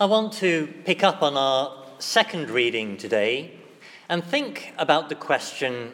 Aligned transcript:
I 0.00 0.04
want 0.04 0.34
to 0.34 0.72
pick 0.84 1.02
up 1.02 1.22
on 1.22 1.36
our 1.36 1.76
second 1.98 2.50
reading 2.50 2.98
today 2.98 3.50
and 4.08 4.22
think 4.22 4.72
about 4.78 5.08
the 5.08 5.16
question 5.16 5.90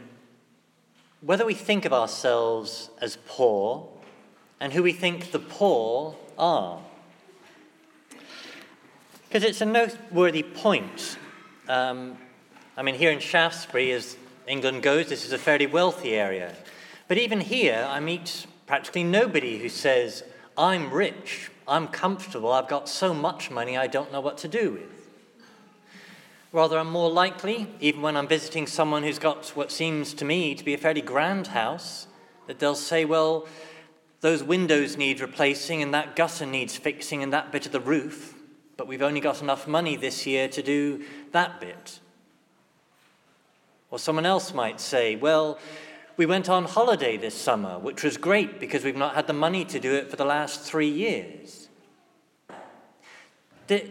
whether 1.23 1.46
we 1.46 1.54
think 1.54 1.86
of 1.86 1.94
ourselves 1.94 2.90
as 3.00 3.17
poor 3.26 3.88
and 4.60 4.75
who 4.75 4.82
we 4.82 4.92
think 4.92 5.30
the 5.32 5.38
poor 5.38 6.17
are. 6.36 6.82
Because 9.27 9.43
it's 9.43 9.62
a 9.62 9.64
noteworthy 9.64 10.43
point. 10.43 11.16
Um, 11.66 12.18
I 12.77 12.82
mean, 12.82 12.96
here 12.96 13.11
in 13.11 13.21
Shaftesbury, 13.21 13.91
as 13.93 14.18
England 14.46 14.82
goes, 14.82 15.09
this 15.09 15.25
is 15.25 15.32
a 15.32 15.39
fairly 15.39 15.66
wealthy 15.66 16.14
area. 16.14 16.55
But 17.09 17.16
even 17.16 17.41
here, 17.41 17.86
I 17.89 18.00
meet 18.00 18.45
practically 18.66 19.05
nobody 19.05 19.57
who 19.61 19.71
says, 19.71 20.25
I'm 20.57 20.93
rich, 20.93 21.50
I'm 21.66 21.89
comfortable, 21.89 22.52
I've 22.52 22.68
got 22.68 22.89
so 22.89 23.12
much 23.12 23.50
money 23.50 23.77
I 23.77 23.87
don't 23.87 24.12
know 24.12 24.20
what 24.20 24.38
to 24.38 24.48
do 24.48 24.73
with. 24.73 25.05
Rather, 26.52 26.79
I'm 26.79 26.91
more 26.91 27.10
likely, 27.10 27.66
even 27.80 28.01
when 28.01 28.16
I'm 28.16 28.29
visiting 28.29 28.69
someone 28.69 29.02
who's 29.02 29.19
got 29.19 29.48
what 29.56 29.73
seems 29.73 30.15
to 30.15 30.24
me 30.24 30.55
to 30.55 30.65
be 30.65 30.73
a 30.73 30.79
fairly 30.79 31.01
grand 31.01 31.48
house, 31.48 32.06
that 32.46 32.60
they'll 32.60 32.77
say, 32.77 33.05
Well, 33.05 33.48
those 34.20 34.43
windows 34.45 34.96
need 34.96 35.20
replacing, 35.20 35.82
and 35.82 35.93
that 35.93 36.15
gutter 36.15 36.46
needs 36.46 36.77
fixing, 36.77 37.24
and 37.24 37.32
that 37.32 37.51
bit 37.51 37.66
of 37.66 37.73
the 37.73 37.80
roof, 37.80 38.34
but 38.77 38.87
we've 38.87 39.02
only 39.02 39.21
got 39.21 39.43
enough 39.43 39.66
money 39.66 39.96
this 39.96 40.27
year 40.27 40.46
to 40.46 40.62
do 40.62 41.05
that 41.32 41.60
bit. 41.60 41.98
Or 43.91 43.98
someone 43.98 44.27
else 44.27 44.55
might 44.55 44.80
say, 44.80 45.16
Well, 45.16 45.59
we 46.16 46.27
went 46.27 46.48
on 46.48 46.64
holiday 46.64 47.16
this 47.16 47.34
summer, 47.34 47.78
which 47.78 48.04
was 48.04 48.16
great 48.16 48.60
because 48.60 48.84
we've 48.84 48.96
not 48.96 49.14
had 49.14 49.27
the 49.27 49.32
money 49.32 49.64
to 49.64 49.80
do 49.80 49.95
it 49.95 50.10
for 50.10 50.16
the 50.16 50.24
last 50.24 50.60
three 50.60 50.88
years. 50.88 51.68
The, 53.66 53.88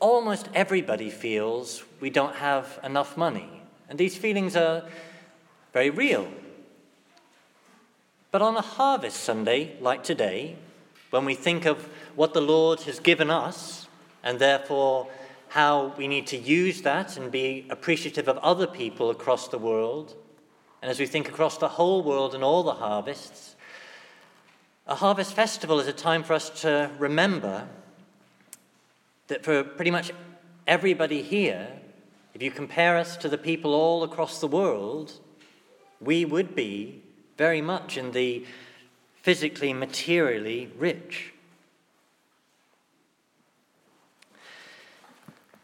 almost 0.00 0.48
everybody 0.54 1.10
feels 1.10 1.84
we 2.00 2.10
don't 2.10 2.36
have 2.36 2.78
enough 2.82 3.16
money, 3.16 3.62
and 3.88 3.98
these 3.98 4.16
feelings 4.16 4.56
are 4.56 4.84
very 5.72 5.90
real. 5.90 6.28
But 8.30 8.42
on 8.42 8.56
a 8.56 8.62
harvest 8.62 9.20
Sunday 9.20 9.76
like 9.80 10.02
today, 10.02 10.56
when 11.10 11.24
we 11.24 11.34
think 11.34 11.66
of 11.66 11.88
what 12.14 12.34
the 12.34 12.40
Lord 12.40 12.80
has 12.82 13.00
given 13.00 13.30
us, 13.30 13.86
and 14.22 14.38
therefore 14.38 15.08
how 15.48 15.94
we 15.96 16.08
need 16.08 16.26
to 16.28 16.36
use 16.36 16.82
that 16.82 17.16
and 17.16 17.30
be 17.30 17.66
appreciative 17.70 18.28
of 18.28 18.38
other 18.38 18.66
people 18.66 19.10
across 19.10 19.48
the 19.48 19.58
world, 19.58 20.14
and 20.82 20.90
as 20.90 20.98
we 20.98 21.06
think 21.06 21.28
across 21.28 21.58
the 21.58 21.68
whole 21.68 22.02
world 22.02 22.34
and 22.34 22.44
all 22.44 22.62
the 22.62 22.74
harvests, 22.74 23.56
a 24.86 24.94
harvest 24.94 25.34
festival 25.34 25.80
is 25.80 25.88
a 25.88 25.92
time 25.92 26.22
for 26.22 26.34
us 26.34 26.48
to 26.62 26.90
remember 26.98 27.66
that 29.28 29.44
for 29.44 29.64
pretty 29.64 29.90
much 29.90 30.12
everybody 30.66 31.22
here, 31.22 31.68
if 32.34 32.42
you 32.42 32.50
compare 32.50 32.96
us 32.96 33.16
to 33.16 33.28
the 33.28 33.38
people 33.38 33.74
all 33.74 34.04
across 34.04 34.40
the 34.40 34.46
world, 34.46 35.12
we 36.00 36.24
would 36.24 36.54
be 36.54 37.02
very 37.36 37.60
much 37.60 37.96
in 37.96 38.12
the 38.12 38.44
physically, 39.22 39.72
materially 39.72 40.70
rich. 40.78 41.32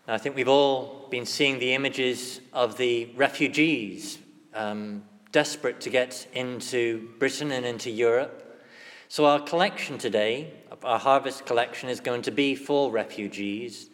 I 0.08 0.18
think 0.18 0.34
we've 0.34 0.48
all 0.48 1.06
been 1.10 1.26
seeing 1.26 1.60
the 1.60 1.74
images 1.74 2.40
of 2.52 2.76
the 2.76 3.12
refugees 3.14 4.18
um, 4.54 5.02
desperate 5.32 5.80
to 5.80 5.90
get 5.90 6.26
into 6.34 7.08
Britain 7.18 7.52
and 7.52 7.64
into 7.64 7.90
Europe. 7.90 8.62
So, 9.08 9.26
our 9.26 9.40
collection 9.40 9.98
today, 9.98 10.52
our 10.82 10.98
harvest 10.98 11.44
collection, 11.46 11.88
is 11.88 12.00
going 12.00 12.22
to 12.22 12.30
be 12.30 12.54
for 12.54 12.90
refugees. 12.90 13.90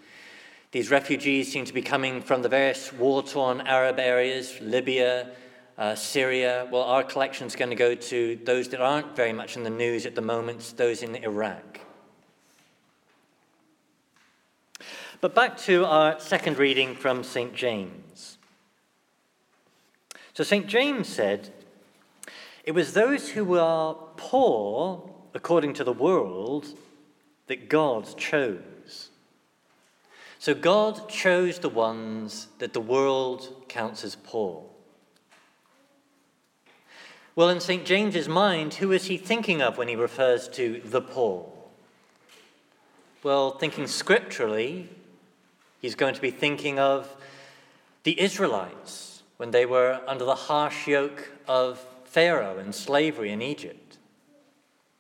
These 0.71 0.91
refugees 0.91 1.51
seem 1.51 1.65
to 1.65 1.73
be 1.73 1.83
coming 1.83 2.21
from 2.21 2.43
the 2.43 2.49
various 2.49 2.93
war 2.93 3.23
torn 3.23 3.63
Arab 3.63 3.99
areas, 3.99 4.61
Libya, 4.61 5.31
uh, 5.79 5.95
Syria. 5.95 6.69
Well, 6.71 6.83
our 6.83 7.03
collection 7.03 7.47
is 7.47 7.57
going 7.57 7.71
to 7.71 7.77
go 7.77 7.95
to 7.95 8.39
those 8.45 8.69
that 8.69 8.81
aren't 8.81 9.17
very 9.17 9.33
much 9.33 9.57
in 9.57 9.63
the 9.63 9.71
news 9.71 10.07
at 10.07 10.15
the 10.15 10.21
moment, 10.21 10.75
those 10.77 11.03
in 11.03 11.17
Iraq. 11.17 11.81
But 15.21 15.35
back 15.35 15.57
to 15.59 15.85
our 15.85 16.21
second 16.21 16.59
reading 16.59 16.95
from 16.95 17.25
St. 17.25 17.55
James. 17.55 18.38
So 20.39 20.45
St. 20.45 20.69
James 20.69 21.09
said, 21.09 21.51
It 22.63 22.71
was 22.71 22.93
those 22.93 23.31
who 23.31 23.45
were 23.45 23.97
poor, 24.17 25.11
according 25.35 25.73
to 25.75 25.83
the 25.83 25.93
world, 25.93 26.79
that 27.49 27.69
God 27.69 28.07
chose. 28.17 29.09
So 30.39 30.55
God 30.55 31.09
chose 31.09 31.59
the 31.59 31.69
ones 31.69 32.47
that 32.61 32.73
the 32.73 32.81
world 32.81 33.65
counts 33.67 34.05
as 34.05 34.15
poor. 34.15 34.63
Well, 37.35 37.49
in 37.49 37.59
St. 37.59 37.85
James's 37.85 38.29
mind, 38.29 38.75
who 38.75 38.93
is 38.93 39.07
he 39.07 39.17
thinking 39.17 39.61
of 39.61 39.77
when 39.77 39.89
he 39.89 39.97
refers 39.97 40.47
to 40.51 40.81
the 40.85 41.01
poor? 41.01 41.51
Well, 43.25 43.59
thinking 43.59 43.89
scripturally, 43.89 44.89
he's 45.83 45.97
going 45.97 46.15
to 46.15 46.21
be 46.21 46.31
thinking 46.31 46.79
of 46.79 47.17
the 48.05 48.21
Israelites 48.21 49.18
when 49.39 49.53
they 49.53 49.65
were 49.65 50.03
under 50.07 50.25
the 50.25 50.35
harsh 50.35 50.87
yoke 50.87 51.31
of 51.47 51.85
Pharaoh 52.05 52.59
and 52.59 52.75
slavery 52.75 53.33
in 53.33 53.41
Egypt. 53.41 53.97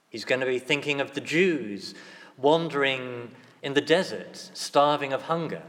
He's 0.08 0.24
going 0.24 0.40
to 0.40 0.46
be 0.46 0.58
thinking 0.58 1.00
of 1.00 1.12
the 1.12 1.20
Jews 1.20 1.94
wandering 2.38 3.32
in 3.62 3.74
the 3.74 3.80
desert, 3.80 4.50
starving 4.54 5.12
of 5.12 5.22
hunger. 5.22 5.62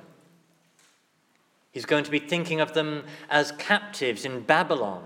He's 1.72 1.85
going 1.85 2.03
to 2.03 2.12
be 2.12 2.19
thinking 2.19 2.62
of 2.62 2.74
them 2.74 3.03
as 3.30 3.52
captives 3.53 4.24
in 4.24 4.41
Babylon, 4.41 5.03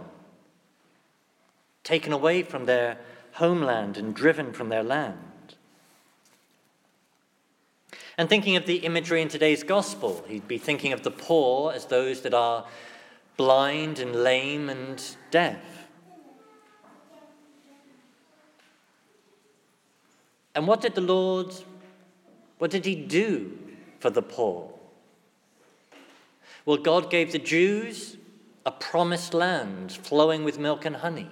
taken 1.83 2.13
away 2.13 2.43
from 2.43 2.65
their 2.65 2.97
homeland 3.33 3.97
and 3.97 4.13
driven 4.13 4.53
from 4.53 4.69
their 4.69 4.83
land. 4.83 5.17
And 8.17 8.29
thinking 8.29 8.55
of 8.55 8.65
the 8.65 8.77
imagery 8.77 9.21
in 9.21 9.29
today's 9.29 9.63
gospel, 9.63 10.23
he'd 10.27 10.47
be 10.47 10.57
thinking 10.57 10.93
of 10.93 11.03
the 11.03 11.11
poor 11.11 11.71
as 11.71 11.85
those 11.85 12.21
that 12.21 12.33
are 12.33 12.65
blind 13.37 13.99
and 13.99 14.15
lame 14.15 14.69
and 14.69 15.03
deaf. 15.31 15.57
And 20.55 20.67
what 20.67 20.81
did 20.81 20.95
the 20.95 21.01
Lord, 21.01 21.53
what 22.59 22.71
did 22.71 22.85
he 22.85 22.95
do 22.95 23.57
for 23.99 24.09
the 24.09 24.21
poor? 24.21 24.71
Well, 26.65 26.77
God 26.77 27.09
gave 27.09 27.31
the 27.31 27.39
Jews 27.39 28.17
a 28.65 28.71
promised 28.71 29.33
land 29.33 29.91
flowing 29.91 30.43
with 30.43 30.59
milk 30.59 30.85
and 30.85 30.97
honey. 30.97 31.29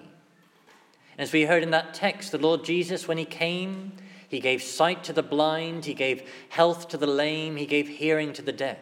As 1.18 1.32
we 1.32 1.44
heard 1.44 1.64
in 1.64 1.72
that 1.72 1.94
text, 1.94 2.32
the 2.32 2.38
Lord 2.38 2.64
Jesus, 2.64 3.08
when 3.08 3.18
he 3.18 3.26
came, 3.26 3.94
he 4.28 4.40
gave 4.40 4.64
sight 4.64 5.04
to 5.06 5.14
the 5.14 5.24
blind, 5.24 5.86
he 5.86 5.94
gave 5.94 6.28
health 6.50 6.88
to 6.90 6.98
the 6.98 7.08
lame, 7.08 7.58
he 7.58 7.66
gave 7.66 7.88
hearing 7.88 8.34
to 8.34 8.42
the 8.42 8.52
deaf. 8.52 8.78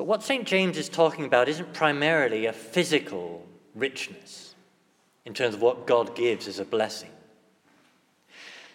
But 0.00 0.06
what 0.06 0.22
St. 0.22 0.46
James 0.46 0.78
is 0.78 0.88
talking 0.88 1.26
about 1.26 1.46
isn't 1.46 1.74
primarily 1.74 2.46
a 2.46 2.54
physical 2.54 3.46
richness 3.74 4.54
in 5.26 5.34
terms 5.34 5.54
of 5.54 5.60
what 5.60 5.86
God 5.86 6.16
gives 6.16 6.48
as 6.48 6.58
a 6.58 6.64
blessing. 6.64 7.10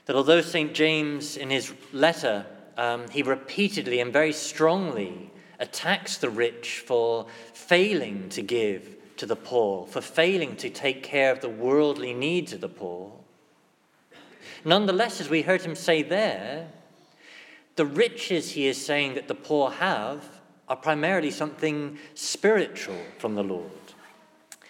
That 0.06 0.16
although 0.16 0.42
St. 0.42 0.72
James, 0.76 1.36
in 1.36 1.50
his 1.50 1.74
letter, 1.92 2.46
um, 2.78 3.10
he 3.10 3.24
repeatedly 3.24 4.02
and 4.02 4.14
very 4.14 4.34
strongly 4.34 5.32
attacks 5.60 6.18
the 6.18 6.30
rich 6.30 6.84
for 6.86 7.26
failing 7.54 8.30
to 8.30 8.44
give 8.44 8.96
to 9.18 9.26
the 9.26 9.36
poor, 9.36 9.88
for 9.88 10.02
failing 10.02 10.56
to 10.58 10.70
take 10.70 11.02
care 11.02 11.32
of 11.32 11.42
the 11.42 11.50
worldly 11.50 12.14
needs 12.14 12.54
of 12.54 12.62
the 12.62 12.70
poor. 12.70 13.12
Nonetheless, 14.64 15.20
as 15.20 15.28
we 15.28 15.42
heard 15.42 15.64
him 15.64 15.74
say 15.74 16.04
there, 16.04 16.68
the 17.78 17.86
riches 17.88 18.52
he 18.52 18.68
is 18.68 18.86
saying 18.86 19.16
that 19.16 19.28
the 19.28 19.34
poor 19.34 19.72
have 19.72 20.35
are 20.68 20.76
primarily 20.76 21.32
something 21.32 21.98
spiritual 22.14 23.00
from 23.18 23.36
the 23.36 23.44
Lord. 23.44 23.72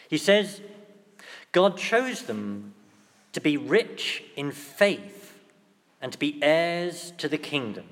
He 0.10 0.18
says, 0.18 0.62
God 1.52 1.78
chose 1.78 2.24
them 2.24 2.74
to 3.32 3.42
be 3.42 3.58
rich 3.58 4.24
in 4.36 4.52
faith 4.52 5.38
and 6.02 6.12
to 6.12 6.20
be 6.20 6.42
heirs 6.44 7.14
to 7.18 7.28
the 7.28 7.38
kingdom. 7.38 7.86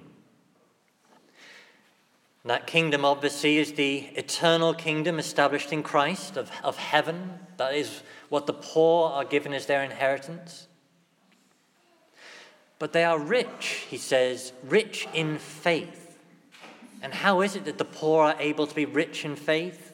that 2.45 2.67
kingdom, 2.67 3.05
obviously, 3.05 3.57
is 3.57 3.73
the 3.73 3.99
eternal 4.15 4.73
kingdom 4.73 5.17
established 5.17 5.71
in 5.71 5.81
Christ 5.81 6.35
of, 6.35 6.51
of 6.61 6.75
heaven. 6.77 7.39
That 7.57 7.73
is 7.73 8.03
what 8.27 8.47
the 8.47 8.53
poor 8.53 9.09
are 9.09 9.23
given 9.23 9.53
as 9.53 9.65
their 9.65 9.81
inheritance. 9.81 10.67
But 12.79 12.91
they 12.91 13.05
are 13.05 13.17
rich, 13.17 13.85
he 13.89 13.97
says, 13.97 14.51
rich 14.65 15.07
in 15.13 15.37
faith. 15.37 16.02
And 17.03 17.13
how 17.13 17.41
is 17.41 17.57
it 17.57 17.65
that 17.65 17.77
the 17.77 17.85
poor 17.85 18.27
are 18.27 18.35
able 18.39 18.65
to 18.65 18.73
be 18.73 18.85
rich 18.85 19.25
in 19.25 19.35
faith? 19.35 19.93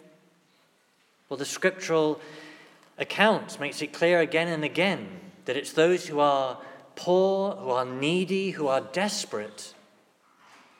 Well, 1.27 1.37
the 1.37 1.45
scriptural 1.45 2.21
account 2.99 3.59
makes 3.59 3.81
it 3.81 3.91
clear 3.91 4.19
again 4.19 4.47
and 4.47 4.63
again 4.63 5.07
that 5.45 5.57
it's 5.57 5.73
those 5.73 6.07
who 6.07 6.19
are 6.19 6.59
poor, 6.95 7.55
who 7.55 7.71
are 7.71 7.85
needy, 7.85 8.51
who 8.51 8.67
are 8.67 8.81
desperate, 8.81 9.73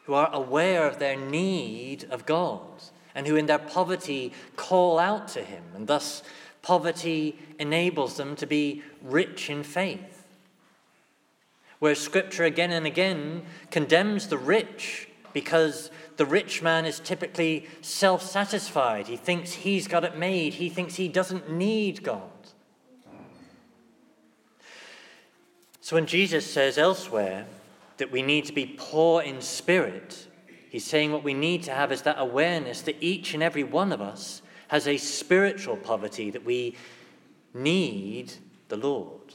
who 0.05 0.13
are 0.13 0.29
aware 0.31 0.87
of 0.87 0.99
their 0.99 1.17
need 1.17 2.05
of 2.11 2.27
God, 2.27 2.61
and 3.15 3.25
who 3.25 3.35
in 3.35 3.47
their 3.47 3.57
poverty 3.57 4.31
call 4.55 4.99
out 4.99 5.29
to 5.29 5.43
Him, 5.43 5.63
and 5.75 5.87
thus 5.87 6.21
poverty 6.61 7.39
enables 7.57 8.17
them 8.17 8.35
to 8.35 8.45
be 8.45 8.83
rich 9.01 9.49
in 9.49 9.63
faith. 9.63 10.27
Where 11.79 11.95
Scripture 11.95 12.43
again 12.43 12.71
and 12.71 12.85
again 12.85 13.43
condemns 13.71 14.27
the 14.27 14.37
rich 14.37 15.08
because 15.33 15.91
the 16.17 16.25
rich 16.25 16.61
man 16.61 16.85
is 16.85 16.99
typically 16.99 17.67
self 17.81 18.21
satisfied. 18.21 19.07
He 19.07 19.17
thinks 19.17 19.51
he's 19.51 19.87
got 19.87 20.03
it 20.03 20.17
made, 20.17 20.55
he 20.55 20.69
thinks 20.69 20.95
he 20.95 21.07
doesn't 21.07 21.49
need 21.49 22.03
God. 22.03 22.29
So 25.81 25.95
when 25.95 26.05
Jesus 26.05 26.45
says 26.45 26.77
elsewhere 26.77 27.45
that 27.97 28.11
we 28.11 28.21
need 28.21 28.45
to 28.45 28.53
be 28.53 28.75
poor 28.77 29.23
in 29.23 29.41
spirit, 29.41 30.27
he's 30.69 30.85
saying 30.85 31.11
what 31.11 31.23
we 31.23 31.33
need 31.33 31.63
to 31.63 31.71
have 31.71 31.91
is 31.91 32.03
that 32.03 32.17
awareness 32.19 32.81
that 32.83 32.97
each 33.01 33.33
and 33.33 33.41
every 33.41 33.63
one 33.63 33.91
of 33.91 34.01
us 34.01 34.41
has 34.67 34.87
a 34.87 34.97
spiritual 34.97 35.75
poverty 35.77 36.29
that 36.29 36.45
we 36.45 36.75
need 37.53 38.33
the 38.67 38.77
Lord. 38.77 39.33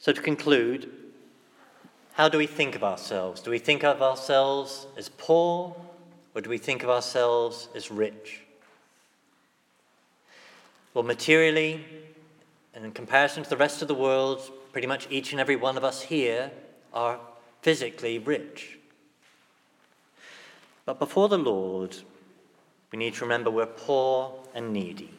So, 0.00 0.12
to 0.12 0.20
conclude, 0.20 0.90
how 2.12 2.28
do 2.28 2.38
we 2.38 2.46
think 2.46 2.76
of 2.76 2.84
ourselves? 2.84 3.40
Do 3.40 3.50
we 3.50 3.58
think 3.58 3.82
of 3.82 4.00
ourselves 4.00 4.86
as 4.96 5.08
poor 5.08 5.76
or 6.34 6.40
do 6.40 6.48
we 6.48 6.58
think 6.58 6.84
of 6.84 6.90
ourselves 6.90 7.68
as 7.74 7.90
rich? 7.90 8.42
Well, 10.94 11.04
materially, 11.04 11.84
and 12.74 12.84
in 12.84 12.92
comparison 12.92 13.42
to 13.42 13.50
the 13.50 13.56
rest 13.56 13.82
of 13.82 13.88
the 13.88 13.94
world, 13.94 14.50
pretty 14.72 14.86
much 14.86 15.08
each 15.10 15.32
and 15.32 15.40
every 15.40 15.56
one 15.56 15.76
of 15.76 15.82
us 15.82 16.02
here 16.02 16.52
are 16.94 17.18
physically 17.62 18.20
rich. 18.20 18.78
But 20.84 20.98
before 20.98 21.28
the 21.28 21.38
Lord, 21.38 21.96
we 22.92 22.98
need 22.98 23.14
to 23.14 23.22
remember 23.22 23.50
we're 23.50 23.66
poor 23.66 24.32
and 24.54 24.72
needy. 24.72 25.10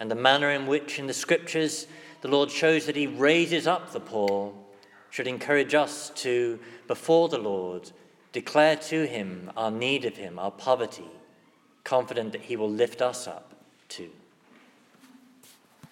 And 0.00 0.10
the 0.10 0.14
manner 0.14 0.50
in 0.50 0.66
which 0.66 0.98
in 0.98 1.06
the 1.06 1.14
scriptures 1.14 1.86
the 2.24 2.30
Lord 2.30 2.50
shows 2.50 2.86
that 2.86 2.96
He 2.96 3.06
raises 3.06 3.66
up 3.66 3.92
the 3.92 4.00
poor 4.00 4.54
should 5.10 5.26
encourage 5.26 5.74
us 5.74 6.08
to, 6.14 6.58
before 6.86 7.28
the 7.28 7.36
Lord, 7.36 7.90
declare 8.32 8.76
to 8.76 9.06
Him 9.06 9.50
our 9.58 9.70
need 9.70 10.06
of 10.06 10.16
Him, 10.16 10.38
our 10.38 10.50
poverty, 10.50 11.10
confident 11.84 12.32
that 12.32 12.40
He 12.40 12.56
will 12.56 12.70
lift 12.70 13.02
us 13.02 13.28
up 13.28 13.52
too. 13.90 14.08